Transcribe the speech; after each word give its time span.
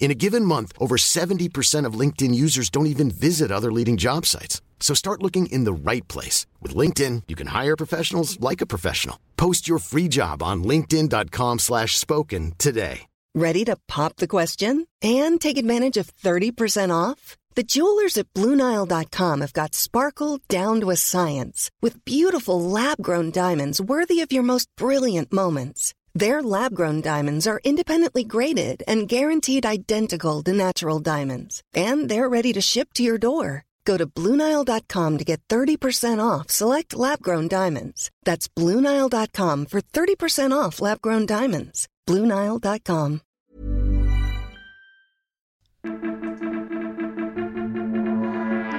In 0.00 0.10
a 0.10 0.14
given 0.14 0.46
month, 0.46 0.72
over 0.78 0.96
70% 0.96 1.84
of 1.84 1.98
LinkedIn 2.00 2.34
users 2.34 2.70
don't 2.70 2.92
even 2.94 3.10
visit 3.10 3.52
other 3.52 3.70
leading 3.70 3.98
job 3.98 4.26
sites. 4.26 4.60
So 4.80 4.94
start 4.94 5.22
looking 5.22 5.46
in 5.52 5.64
the 5.64 5.72
right 5.72 6.08
place. 6.08 6.46
With 6.60 6.74
LinkedIn, 6.74 7.24
you 7.28 7.36
can 7.36 7.48
hire 7.48 7.76
professionals 7.76 8.40
like 8.40 8.62
a 8.62 8.66
professional. 8.66 9.20
Post 9.36 9.68
your 9.68 9.78
free 9.78 10.08
job 10.08 10.42
on 10.42 10.64
linkedin.com 10.64 11.58
slash 11.58 11.96
spoken 11.98 12.54
today. 12.58 13.02
Ready 13.34 13.64
to 13.66 13.76
pop 13.86 14.16
the 14.16 14.26
question 14.26 14.88
and 15.00 15.40
take 15.40 15.56
advantage 15.56 15.96
of 15.96 16.12
30% 16.16 16.90
off? 16.92 17.36
The 17.54 17.62
jewelers 17.62 18.16
at 18.16 18.32
BlueNile.com 18.34 19.40
have 19.40 19.52
got 19.52 19.74
sparkle 19.74 20.40
down 20.48 20.80
to 20.80 20.90
a 20.90 20.96
science 20.96 21.70
with 21.82 22.04
beautiful 22.04 22.60
lab-grown 22.60 23.30
diamonds 23.30 23.80
worthy 23.80 24.20
of 24.20 24.32
your 24.32 24.42
most 24.42 24.68
brilliant 24.76 25.32
moments. 25.32 25.94
Their 26.14 26.42
lab 26.42 26.74
grown 26.74 27.00
diamonds 27.00 27.46
are 27.46 27.60
independently 27.62 28.24
graded 28.24 28.82
and 28.88 29.08
guaranteed 29.08 29.64
identical 29.64 30.42
to 30.42 30.52
natural 30.52 30.98
diamonds, 30.98 31.62
and 31.72 32.08
they're 32.08 32.28
ready 32.28 32.52
to 32.52 32.60
ship 32.60 32.92
to 32.94 33.04
your 33.04 33.18
door. 33.18 33.64
Go 33.84 33.96
to 33.96 34.06
Bluenile.com 34.06 35.18
to 35.18 35.24
get 35.24 35.40
30% 35.48 36.18
off 36.18 36.50
select 36.50 36.94
lab 36.94 37.22
grown 37.22 37.48
diamonds. 37.48 38.10
That's 38.24 38.48
Bluenile.com 38.48 39.66
for 39.66 39.80
30% 39.80 40.52
off 40.52 40.80
lab 40.80 41.00
grown 41.00 41.26
diamonds. 41.26 41.88
Bluenile.com. 42.08 43.22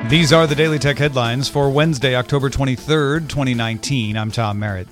These 0.10 0.34
are 0.34 0.46
the 0.46 0.56
Daily 0.56 0.78
Tech 0.78 0.98
headlines 0.98 1.48
for 1.48 1.70
Wednesday, 1.70 2.16
October 2.16 2.50
23rd, 2.50 3.30
2019. 3.30 4.18
I'm 4.18 4.30
Tom 4.30 4.60
Merritt. 4.60 4.90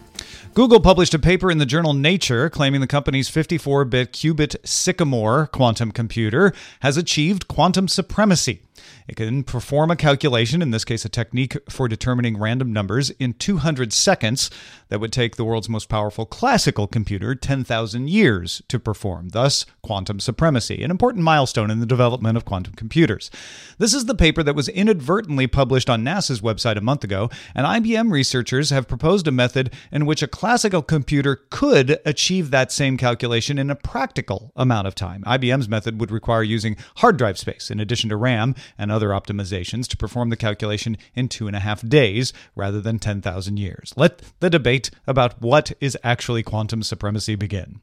Google 0.53 0.79
published 0.79 1.13
a 1.13 1.19
paper 1.19 1.51
in 1.51 1.57
the 1.57 1.65
journal 1.65 1.93
Nature 1.93 2.49
claiming 2.49 2.81
the 2.81 2.87
company's 2.87 3.29
54 3.29 3.85
bit 3.85 4.13
qubit 4.13 4.55
Sycamore 4.65 5.47
quantum 5.47 5.91
computer 5.91 6.53
has 6.81 6.97
achieved 6.97 7.47
quantum 7.47 7.87
supremacy. 7.87 8.61
It 9.07 9.15
can 9.15 9.43
perform 9.43 9.91
a 9.91 9.95
calculation, 9.95 10.61
in 10.61 10.71
this 10.71 10.85
case, 10.85 11.05
a 11.05 11.09
technique 11.09 11.57
for 11.69 11.87
determining 11.87 12.37
random 12.37 12.71
numbers, 12.71 13.09
in 13.11 13.33
200 13.33 13.91
seconds 13.91 14.49
that 14.89 14.99
would 14.99 15.11
take 15.11 15.35
the 15.35 15.45
world's 15.45 15.69
most 15.69 15.89
powerful 15.89 16.25
classical 16.25 16.87
computer 16.87 17.35
10,000 17.35 18.09
years 18.09 18.61
to 18.67 18.79
perform, 18.79 19.29
thus, 19.29 19.65
quantum 19.81 20.19
supremacy, 20.19 20.83
an 20.83 20.91
important 20.91 21.23
milestone 21.23 21.71
in 21.71 21.79
the 21.79 21.85
development 21.85 22.37
of 22.37 22.45
quantum 22.45 22.73
computers. 22.73 23.31
This 23.77 23.93
is 23.93 24.05
the 24.05 24.15
paper 24.15 24.43
that 24.43 24.55
was 24.55 24.69
inadvertently 24.69 25.47
published 25.47 25.89
on 25.89 26.03
NASA's 26.03 26.41
website 26.41 26.77
a 26.77 26.81
month 26.81 27.03
ago, 27.03 27.29
and 27.55 27.65
IBM 27.65 28.11
researchers 28.11 28.69
have 28.69 28.87
proposed 28.87 29.27
a 29.27 29.31
method 29.31 29.73
in 29.91 30.05
which 30.05 30.21
a 30.21 30.27
classical 30.27 30.81
computer 30.81 31.41
could 31.49 31.99
achieve 32.05 32.51
that 32.51 32.71
same 32.71 32.97
calculation 32.97 33.57
in 33.57 33.69
a 33.69 33.75
practical 33.75 34.51
amount 34.55 34.87
of 34.87 34.95
time. 34.95 35.23
IBM's 35.23 35.69
method 35.69 35.99
would 35.99 36.11
require 36.11 36.43
using 36.43 36.77
hard 36.97 37.17
drive 37.17 37.37
space 37.37 37.71
in 37.71 37.79
addition 37.79 38.09
to 38.09 38.17
RAM 38.17 38.55
and 38.77 38.91
other 38.91 39.09
optimizations 39.09 39.87
to 39.87 39.97
perform 39.97 40.29
the 40.29 40.37
calculation 40.37 40.97
in 41.15 41.27
two 41.27 41.47
and 41.47 41.55
a 41.55 41.59
half 41.59 41.87
days 41.87 42.33
rather 42.55 42.81
than 42.81 42.99
10,000 42.99 43.57
years. 43.57 43.93
Let 43.95 44.21
the 44.39 44.49
debate 44.49 44.89
about 45.07 45.41
what 45.41 45.71
is 45.79 45.97
actually 46.03 46.43
quantum 46.43 46.83
supremacy 46.83 47.35
begin. 47.35 47.81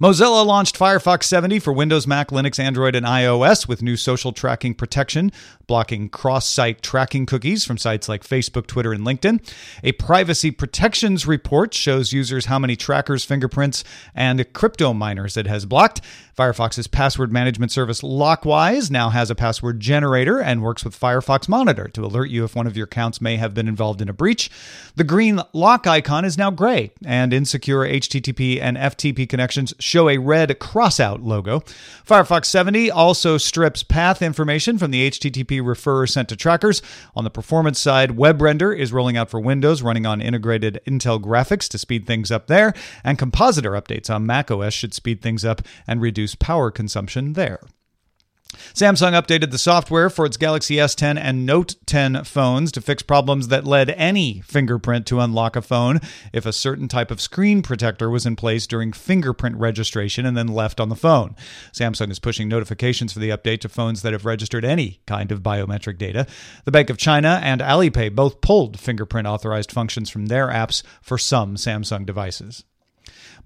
Mozilla 0.00 0.44
launched 0.44 0.78
Firefox 0.78 1.24
70 1.24 1.58
for 1.58 1.72
Windows, 1.72 2.06
Mac, 2.06 2.28
Linux, 2.28 2.58
Android, 2.58 2.94
and 2.94 3.06
iOS 3.06 3.68
with 3.68 3.82
new 3.82 3.96
social 3.96 4.32
tracking 4.32 4.74
protection, 4.74 5.32
blocking 5.66 6.08
cross 6.08 6.48
site 6.48 6.82
tracking 6.82 7.26
cookies 7.26 7.64
from 7.64 7.78
sites 7.78 8.08
like 8.08 8.22
Facebook, 8.22 8.66
Twitter, 8.66 8.92
and 8.92 9.04
LinkedIn. 9.04 9.40
A 9.82 9.92
privacy 9.92 10.50
protections 10.50 11.26
report 11.26 11.74
shows 11.74 12.12
users 12.12 12.46
how 12.46 12.58
many 12.58 12.76
trackers, 12.76 13.24
fingerprints, 13.24 13.84
and 14.14 14.52
crypto 14.52 14.92
miners 14.92 15.36
it 15.36 15.46
has 15.46 15.64
blocked. 15.64 16.00
Firefox's 16.36 16.86
password 16.86 17.32
management 17.32 17.72
service 17.72 18.02
Lockwise 18.02 18.90
now 18.90 19.08
has 19.08 19.30
a 19.30 19.34
password 19.34 19.80
generator 19.80 20.38
and 20.38 20.62
works 20.62 20.84
with 20.84 20.98
Firefox 20.98 21.48
Monitor 21.48 21.88
to 21.88 22.04
alert 22.04 22.28
you 22.28 22.44
if 22.44 22.54
one 22.54 22.66
of 22.66 22.76
your 22.76 22.84
accounts 22.84 23.20
may 23.22 23.36
have 23.36 23.54
been 23.54 23.68
involved 23.68 24.02
in 24.02 24.08
a 24.08 24.12
breach. 24.12 24.50
The 24.96 25.04
green 25.04 25.40
lock 25.54 25.86
icon 25.86 26.26
is 26.26 26.36
now 26.36 26.50
gray, 26.50 26.92
and 27.04 27.32
insecure 27.32 27.80
HTTP 27.80 28.60
and 28.60 28.76
FTP 28.76 29.26
connections 29.28 29.65
show 29.78 30.08
a 30.08 30.18
red 30.18 30.50
crossout 30.58 31.24
logo. 31.24 31.60
Firefox 32.06 32.46
70 32.46 32.90
also 32.90 33.38
strips 33.38 33.82
path 33.82 34.20
information 34.20 34.78
from 34.78 34.90
the 34.90 35.10
HTTP 35.10 35.62
referrer 35.62 36.08
sent 36.08 36.28
to 36.28 36.36
trackers. 36.36 36.82
On 37.14 37.24
the 37.24 37.30
performance 37.30 37.78
side, 37.78 38.10
WebRender 38.10 38.76
is 38.76 38.92
rolling 38.92 39.16
out 39.16 39.30
for 39.30 39.40
Windows, 39.40 39.80
running 39.80 40.06
on 40.06 40.20
integrated 40.20 40.80
Intel 40.86 41.20
graphics 41.20 41.68
to 41.68 41.78
speed 41.78 42.06
things 42.06 42.30
up 42.30 42.46
there, 42.46 42.74
and 43.02 43.18
Compositor 43.18 43.72
updates 43.72 44.12
on 44.14 44.26
macOS 44.26 44.74
should 44.74 44.92
speed 44.92 45.22
things 45.22 45.44
up 45.44 45.62
and 45.86 46.00
reduce 46.00 46.16
reduce 46.16 46.34
power 46.34 46.70
consumption 46.70 47.34
there. 47.34 47.60
Samsung 48.74 49.12
updated 49.12 49.50
the 49.50 49.58
software 49.58 50.10
for 50.10 50.26
its 50.26 50.36
Galaxy 50.36 50.76
S10 50.76 51.18
and 51.18 51.46
Note 51.46 51.76
10 51.86 52.24
phones 52.24 52.72
to 52.72 52.80
fix 52.80 53.02
problems 53.02 53.48
that 53.48 53.64
led 53.64 53.90
any 53.90 54.40
fingerprint 54.42 55.06
to 55.06 55.20
unlock 55.20 55.56
a 55.56 55.62
phone 55.62 56.00
if 56.32 56.46
a 56.46 56.52
certain 56.52 56.88
type 56.88 57.10
of 57.10 57.20
screen 57.20 57.62
protector 57.62 58.10
was 58.10 58.26
in 58.26 58.36
place 58.36 58.66
during 58.66 58.92
fingerprint 58.92 59.56
registration 59.56 60.26
and 60.26 60.36
then 60.36 60.48
left 60.48 60.80
on 60.80 60.88
the 60.88 60.96
phone. 60.96 61.34
Samsung 61.72 62.10
is 62.10 62.18
pushing 62.18 62.48
notifications 62.48 63.12
for 63.12 63.18
the 63.18 63.30
update 63.30 63.60
to 63.60 63.68
phones 63.68 64.02
that 64.02 64.12
have 64.12 64.24
registered 64.24 64.64
any 64.64 65.00
kind 65.06 65.32
of 65.32 65.42
biometric 65.42 65.98
data. 65.98 66.26
The 66.64 66.72
Bank 66.72 66.90
of 66.90 66.98
China 66.98 67.40
and 67.42 67.60
Alipay 67.60 68.14
both 68.14 68.40
pulled 68.40 68.78
fingerprint 68.78 69.26
authorized 69.26 69.72
functions 69.72 70.10
from 70.10 70.26
their 70.26 70.48
apps 70.48 70.82
for 71.00 71.18
some 71.18 71.56
Samsung 71.56 72.06
devices. 72.06 72.64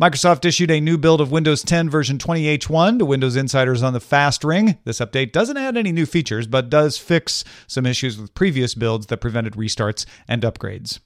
Microsoft 0.00 0.46
issued 0.46 0.70
a 0.70 0.80
new 0.80 0.96
build 0.96 1.20
of 1.20 1.30
Windows 1.30 1.62
10 1.62 1.90
version 1.90 2.16
20H1 2.16 2.98
to 2.98 3.04
Windows 3.04 3.36
insiders 3.36 3.82
on 3.82 3.92
the 3.92 4.00
fast 4.00 4.42
ring. 4.42 4.78
This 4.84 4.98
update 4.98 5.30
doesn't 5.30 5.58
add 5.58 5.76
any 5.76 5.92
new 5.92 6.06
features, 6.06 6.46
but 6.46 6.70
does 6.70 6.96
fix 6.96 7.44
some 7.66 7.84
issues 7.84 8.18
with 8.18 8.32
previous 8.32 8.74
builds 8.74 9.08
that 9.08 9.18
prevented 9.18 9.56
restarts 9.56 10.06
and 10.26 10.40
upgrades. 10.40 11.00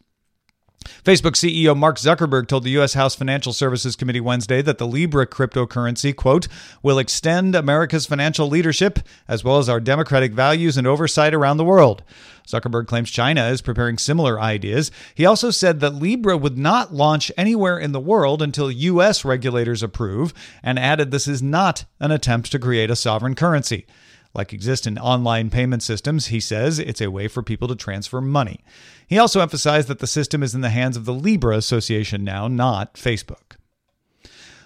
Facebook 1.04 1.32
CEO 1.32 1.76
Mark 1.76 1.96
Zuckerberg 1.96 2.46
told 2.46 2.64
the 2.64 2.70
U.S. 2.70 2.94
House 2.94 3.14
Financial 3.14 3.52
Services 3.52 3.96
Committee 3.96 4.20
Wednesday 4.20 4.62
that 4.62 4.78
the 4.78 4.86
Libra 4.86 5.26
cryptocurrency, 5.26 6.14
quote, 6.14 6.48
will 6.82 6.98
extend 6.98 7.54
America's 7.54 8.06
financial 8.06 8.48
leadership 8.48 8.98
as 9.28 9.44
well 9.44 9.58
as 9.58 9.68
our 9.68 9.80
democratic 9.80 10.32
values 10.32 10.76
and 10.76 10.86
oversight 10.86 11.34
around 11.34 11.56
the 11.56 11.64
world. 11.64 12.02
Zuckerberg 12.46 12.86
claims 12.86 13.10
China 13.10 13.46
is 13.48 13.62
preparing 13.62 13.96
similar 13.96 14.40
ideas. 14.40 14.90
He 15.14 15.24
also 15.24 15.50
said 15.50 15.80
that 15.80 15.94
Libra 15.94 16.36
would 16.36 16.58
not 16.58 16.92
launch 16.92 17.32
anywhere 17.36 17.78
in 17.78 17.92
the 17.92 18.00
world 18.00 18.42
until 18.42 18.70
U.S. 18.70 19.24
regulators 19.24 19.82
approve, 19.82 20.34
and 20.62 20.78
added 20.78 21.10
this 21.10 21.28
is 21.28 21.42
not 21.42 21.84
an 22.00 22.10
attempt 22.10 22.52
to 22.52 22.58
create 22.58 22.90
a 22.90 22.96
sovereign 22.96 23.34
currency 23.34 23.86
like 24.34 24.52
exist 24.52 24.86
in 24.86 24.98
online 24.98 25.50
payment 25.50 25.82
systems, 25.82 26.26
he 26.26 26.40
says 26.40 26.78
it's 26.78 27.00
a 27.00 27.10
way 27.10 27.28
for 27.28 27.42
people 27.42 27.68
to 27.68 27.76
transfer 27.76 28.20
money. 28.20 28.60
He 29.06 29.18
also 29.18 29.40
emphasized 29.40 29.88
that 29.88 30.00
the 30.00 30.06
system 30.06 30.42
is 30.42 30.54
in 30.54 30.60
the 30.60 30.70
hands 30.70 30.96
of 30.96 31.04
the 31.04 31.14
Libra 31.14 31.56
Association 31.56 32.24
now, 32.24 32.48
not 32.48 32.94
Facebook. 32.94 33.56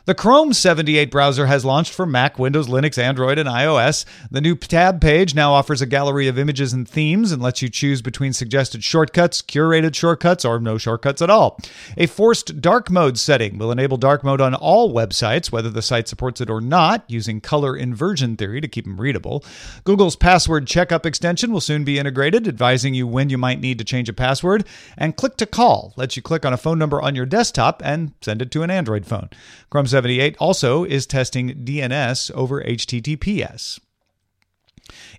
The 0.08 0.14
Chrome 0.14 0.54
78 0.54 1.10
browser 1.10 1.44
has 1.44 1.66
launched 1.66 1.92
for 1.92 2.06
Mac, 2.06 2.38
Windows, 2.38 2.66
Linux, 2.66 2.96
Android, 2.96 3.36
and 3.38 3.46
iOS. 3.46 4.06
The 4.30 4.40
new 4.40 4.56
tab 4.56 5.02
page 5.02 5.34
now 5.34 5.52
offers 5.52 5.82
a 5.82 5.86
gallery 5.86 6.28
of 6.28 6.38
images 6.38 6.72
and 6.72 6.88
themes 6.88 7.30
and 7.30 7.42
lets 7.42 7.60
you 7.60 7.68
choose 7.68 8.00
between 8.00 8.32
suggested 8.32 8.82
shortcuts, 8.82 9.42
curated 9.42 9.94
shortcuts, 9.94 10.46
or 10.46 10.60
no 10.60 10.78
shortcuts 10.78 11.20
at 11.20 11.28
all. 11.28 11.60
A 11.98 12.06
forced 12.06 12.62
dark 12.62 12.90
mode 12.90 13.18
setting 13.18 13.58
will 13.58 13.70
enable 13.70 13.98
dark 13.98 14.24
mode 14.24 14.40
on 14.40 14.54
all 14.54 14.94
websites, 14.94 15.52
whether 15.52 15.68
the 15.68 15.82
site 15.82 16.08
supports 16.08 16.40
it 16.40 16.48
or 16.48 16.62
not, 16.62 17.04
using 17.06 17.42
color 17.42 17.76
inversion 17.76 18.34
theory 18.34 18.62
to 18.62 18.68
keep 18.68 18.86
them 18.86 18.98
readable. 18.98 19.44
Google's 19.84 20.16
password 20.16 20.66
checkup 20.66 21.04
extension 21.04 21.52
will 21.52 21.60
soon 21.60 21.84
be 21.84 21.98
integrated, 21.98 22.48
advising 22.48 22.94
you 22.94 23.06
when 23.06 23.28
you 23.28 23.36
might 23.36 23.60
need 23.60 23.76
to 23.76 23.84
change 23.84 24.08
a 24.08 24.14
password. 24.14 24.64
And 24.96 25.16
Click 25.16 25.36
to 25.36 25.44
Call 25.44 25.92
lets 25.96 26.16
you 26.16 26.22
click 26.22 26.46
on 26.46 26.54
a 26.54 26.56
phone 26.56 26.78
number 26.78 27.02
on 27.02 27.14
your 27.14 27.26
desktop 27.26 27.82
and 27.84 28.12
send 28.22 28.40
it 28.40 28.50
to 28.52 28.62
an 28.62 28.70
Android 28.70 29.04
phone. 29.04 29.28
Chrome 29.70 29.86
78 29.86 30.36
also 30.38 30.84
is 30.84 31.06
testing 31.06 31.64
DNS 31.64 32.30
over 32.32 32.62
HTTPS. 32.62 33.78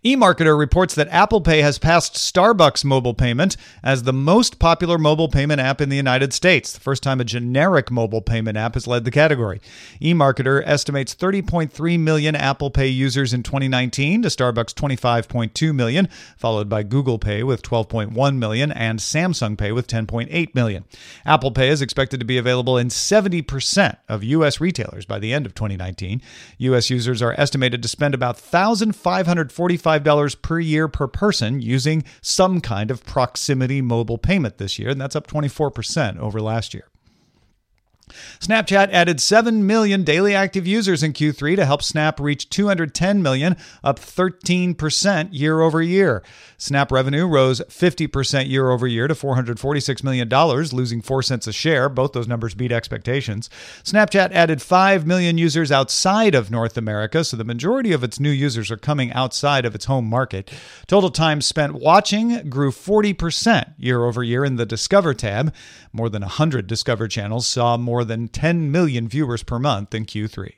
eMarketer 0.04 0.57
reports 0.57 0.95
that 0.95 1.07
Apple 1.10 1.42
Pay 1.42 1.62
has 1.62 1.77
passed 1.77 2.16
Starbucks 2.16 2.86
mobile 2.86 3.13
payment 3.13 3.57
as 3.83 4.04
the 4.04 4.13
most 4.13 4.60
popular 4.60 4.98
mobile 4.98 5.27
payment 5.27 5.60
app 5.60 5.81
in 5.81 5.89
the 5.89 5.95
United 5.95 6.33
States, 6.33 6.71
the 6.71 6.80
first 6.80 7.04
time 7.04 7.19
a 7.19 7.25
generic 7.25 7.92
mobile 7.92 8.21
payment 8.21 8.57
app 8.57 8.75
has 8.75 8.88
led 8.88 9.06
the 9.06 9.12
category. 9.12 9.60
eMarketer 10.01 10.62
estimates 10.66 11.13
30.3 11.16 12.00
million 12.00 12.36
Apple 12.36 12.69
Pay 12.69 12.88
users 12.88 13.33
in 13.33 13.44
2019 13.44 14.21
to 14.21 14.30
Starbucks 14.30 14.74
25.2 14.74 15.75
million, 15.75 16.07
followed 16.38 16.69
by 16.69 16.83
Google 16.83 17.19
Pay 17.19 17.44
with 17.44 17.62
12.1 17.62 18.38
million 18.38 18.71
and 18.71 19.00
Samsung 19.00 19.57
Pay 19.57 19.71
with 19.71 19.88
10.8 19.88 20.56
million. 20.56 20.86
Apple 21.25 21.51
Pay 21.51 21.69
is 21.69 21.81
expected 21.81 22.19
to 22.19 22.25
be 22.25 22.38
available 22.38 22.77
in 22.77 22.88
70% 22.88 23.98
of 24.07 24.24
U.S. 24.24 24.62
retailers 24.62 25.06
by 25.06 25.19
the 25.19 25.33
end 25.33 25.45
of 25.45 25.54
2019. 25.56 26.21
U.S. 26.60 26.89
users 26.89 27.21
are 27.21 27.36
estimated 27.38 27.81
to 27.81 27.88
spend 27.88 28.13
about 28.13 28.36
1,545 28.36 29.58
$45 29.59 30.41
per 30.41 30.59
year 30.59 30.88
per 30.88 31.07
person 31.07 31.61
using 31.61 32.03
some 32.21 32.61
kind 32.61 32.89
of 32.89 33.06
proximity 33.06 33.81
mobile 33.81 34.17
payment 34.17 34.57
this 34.57 34.79
year, 34.79 34.89
and 34.89 35.01
that's 35.01 35.15
up 35.15 35.27
24% 35.27 36.17
over 36.17 36.39
last 36.39 36.73
year. 36.73 36.88
Snapchat 38.39 38.89
added 38.91 39.21
7 39.21 39.65
million 39.65 40.03
daily 40.03 40.35
active 40.35 40.67
users 40.67 41.03
in 41.03 41.13
Q3 41.13 41.56
to 41.56 41.65
help 41.65 41.83
Snap 41.83 42.19
reach 42.19 42.50
210 42.50 43.21
million, 43.21 43.56
up 43.83 44.00
13% 44.00 45.29
year 45.31 45.61
over 45.61 45.81
year. 45.81 46.23
Snap 46.57 46.91
revenue 46.91 47.25
rose 47.25 47.61
50% 47.61 48.50
year 48.50 48.69
over 48.69 48.85
year 48.85 49.07
to 49.07 49.13
$446 49.13 50.03
million, 50.03 50.27
losing 50.75 51.01
4 51.01 51.23
cents 51.23 51.47
a 51.47 51.53
share. 51.53 51.88
Both 51.88 52.13
those 52.13 52.27
numbers 52.27 52.53
beat 52.53 52.71
expectations. 52.71 53.50
Snapchat 53.83 54.31
added 54.31 54.61
5 54.61 55.07
million 55.07 55.38
users 55.38 55.71
outside 55.71 56.35
of 56.35 56.51
North 56.51 56.77
America, 56.77 57.23
so 57.23 57.38
the 57.38 57.44
majority 57.44 57.94
of 57.94 58.03
its 58.03 58.19
new 58.19 58.29
users 58.29 58.69
are 58.71 58.77
coming 58.77 59.11
outside 59.13 59.65
of 59.65 59.73
its 59.73 59.85
home 59.85 60.06
market. 60.06 60.51
Total 60.88 61.09
time 61.09 61.41
spent 61.41 61.75
watching 61.75 62.50
grew 62.50 62.71
40% 62.71 63.73
year 63.77 64.03
over 64.03 64.23
year 64.23 64.44
in 64.44 64.57
the 64.57 64.65
Discover 64.65 65.13
tab. 65.13 65.53
More 65.94 66.09
than 66.09 66.21
100 66.21 66.67
Discover 66.67 67.07
channels 67.07 67.47
saw 67.47 67.77
more 67.77 67.99
than 68.04 68.28
10 68.28 68.72
million 68.72 69.07
viewers 69.07 69.44
per 69.44 69.60
month 69.60 69.94
in 69.94 70.06
Q3. 70.06 70.50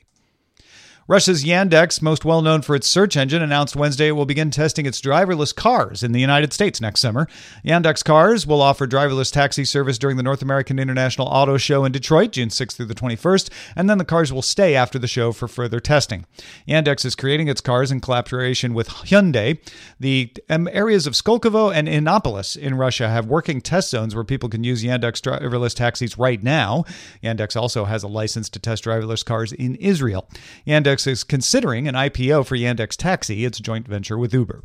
Russia's 1.12 1.44
Yandex, 1.44 2.02
most 2.02 2.24
well 2.24 2.42
known 2.42 2.62
for 2.62 2.74
its 2.74 2.88
search 2.88 3.18
engine, 3.18 3.42
announced 3.42 3.76
Wednesday 3.76 4.08
it 4.08 4.12
will 4.14 4.26
begin 4.26 4.50
testing 4.50 4.86
its 4.86 5.02
driverless 5.02 5.54
cars 5.54 6.04
in 6.04 6.14
the 6.14 6.22
United 6.22 6.54
States 6.54 6.80
next 6.80 7.02
summer. 7.02 7.28
Yandex 7.66 8.02
cars 8.02 8.48
will 8.48 8.62
offer 8.62 8.88
driverless 8.88 9.30
taxi 9.30 9.66
service 9.66 9.98
during 9.98 10.16
the 10.16 10.24
North 10.24 10.42
American 10.42 10.80
International 10.80 11.28
Auto 11.28 11.58
Show 11.58 11.84
in 11.84 11.92
Detroit, 11.92 12.32
June 12.32 12.48
6th 12.48 12.78
through 12.78 12.86
the 12.86 12.96
21st, 12.96 13.50
and 13.76 13.90
then 13.90 13.98
the 13.98 14.06
cars 14.06 14.32
will 14.32 14.42
stay 14.42 14.74
after 14.74 14.98
the 14.98 15.06
show 15.06 15.34
for 15.34 15.50
further 15.50 15.82
testing. 15.82 16.26
Yandex 16.66 17.04
is 17.04 17.14
creating 17.14 17.50
its 17.50 17.60
cars 17.60 17.92
in 17.92 18.00
collaboration 18.00 18.74
with 18.74 18.88
Hyundai. 18.88 19.60
The 20.00 20.32
um, 20.50 20.70
areas 20.72 21.08
of 21.08 21.16
Skolkovo 21.16 21.76
and 21.76 21.90
Innopolis 21.90 22.56
in 22.56 22.76
Russia 22.76 23.10
have 23.10 23.26
working 23.26 23.60
test 23.60 23.90
zones 23.90 24.16
where 24.16 24.24
people 24.24 24.48
can 24.48 24.64
use 24.64 24.82
Yandex 24.82 25.20
driverless 25.20 25.76
taxis 25.76 26.18
right 26.18 26.42
now. 26.42 26.86
Yandex 27.22 27.58
also 27.58 27.84
has 27.84 28.02
a 28.02 28.08
license 28.08 28.48
to 28.52 28.60
test 28.60 28.86
driverless 28.86 29.26
cars 29.26 29.52
in 29.52 29.76
Israel. 29.76 30.30
Yandex 30.66 31.01
is 31.08 31.24
considering 31.24 31.88
an 31.88 31.96
IPO 31.96 32.46
for 32.46 32.56
Yandex 32.56 32.96
Taxi, 32.96 33.46
its 33.46 33.60
joint 33.60 33.88
venture 33.88 34.18
with 34.18 34.34
Uber. 34.34 34.64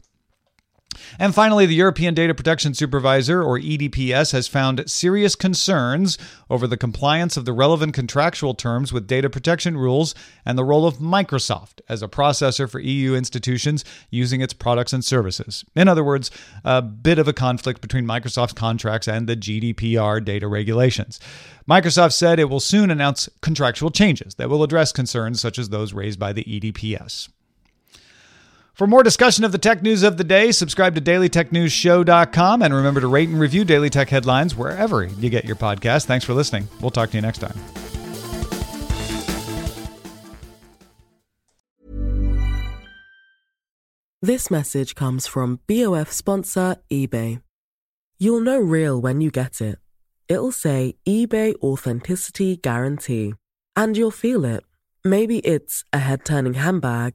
And 1.19 1.35
finally, 1.35 1.67
the 1.67 1.75
European 1.75 2.15
Data 2.15 2.35
Protection 2.35 2.75
Supervisor, 2.75 3.43
or 3.43 3.59
EDPS, 3.59 4.33
has 4.33 4.49
found 4.49 4.89
serious 4.91 5.35
concerns 5.35 6.19
over 6.49 6.67
the 6.67 6.77
compliance 6.77 7.37
of 7.37 7.45
the 7.45 7.53
relevant 7.53 7.95
contractual 7.95 8.55
terms 8.55 8.93
with 8.93 9.07
data 9.07 9.29
protection 9.31 9.77
rules 9.77 10.15
and 10.45 10.57
the 10.57 10.65
role 10.65 10.87
of 10.87 10.97
Microsoft 10.97 11.81
as 11.89 12.03
a 12.03 12.09
processor 12.09 12.69
for 12.71 12.79
EU 12.81 13.15
institutions 13.15 13.85
using 14.11 14.41
its 14.41 14.53
products 14.53 14.93
and 14.93 15.05
services. 15.05 15.65
In 15.75 15.89
other 15.89 16.05
words, 16.05 16.31
a 16.65 16.83
bit 16.83 17.19
of 17.19 17.29
a 17.29 17.33
conflict 17.33 17.81
between 17.81 18.05
Microsoft's 18.07 18.53
contracts 18.53 19.09
and 19.09 19.27
the 19.27 19.37
GDPR 19.37 20.25
data 20.25 20.49
regulations. 20.49 21.21
Microsoft 21.69 22.13
said 22.13 22.39
it 22.39 22.49
will 22.49 22.61
soon 22.61 22.91
announce 22.91 23.29
contractual 23.43 23.91
changes 23.91 24.37
that 24.37 24.49
will 24.49 24.63
address 24.63 24.93
concerns 24.93 25.41
such 25.41 25.59
as 25.59 25.69
those 25.69 25.93
raised 25.93 26.19
by 26.19 26.33
the 26.33 26.45
EDPS. 26.45 27.29
For 28.77 28.87
more 28.87 29.03
discussion 29.03 29.43
of 29.43 29.51
the 29.53 29.59
tech 29.59 29.83
news 29.83 30.03
of 30.03 30.19
the 30.19 30.23
day, 30.23 30.53
subscribe 30.53 30.95
to 30.95 31.01
dailytechnewsshow.com 31.01 32.63
and 32.63 32.75
remember 32.75 33.01
to 33.01 33.09
rate 33.09 33.29
and 33.29 33.41
review 33.41 33.65
Daily 33.65 33.91
Tech 33.91 34.11
headlines 34.11 34.55
wherever 34.55 35.05
you 35.05 35.31
get 35.31 35.45
your 35.45 35.57
podcast. 35.57 36.05
Thanks 36.05 36.25
for 36.25 36.35
listening. 36.35 36.69
We'll 36.81 36.91
talk 36.91 37.11
to 37.11 37.17
you 37.17 37.23
next 37.23 37.39
time. 37.39 37.59
This 44.23 44.51
message 44.51 44.95
comes 44.95 45.27
from 45.27 45.61
BOF 45.67 46.13
sponsor 46.13 46.77
eBay. 46.93 47.41
You'll 48.19 48.41
know 48.41 48.59
real 48.59 49.01
when 49.01 49.21
you 49.21 49.31
get 49.31 49.61
it 49.61 49.79
it'll 50.29 50.53
say 50.53 50.97
eBay 51.07 51.55
Authenticity 51.63 52.57
Guarantee. 52.57 53.35
And 53.75 53.97
you'll 53.97 54.11
feel 54.11 54.45
it. 54.45 54.65
Maybe 55.05 55.39
it's 55.41 55.85
a 55.93 55.99
head 55.99 56.25
turning 56.25 56.55
handbag, 56.55 57.15